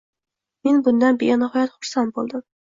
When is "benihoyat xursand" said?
1.25-2.17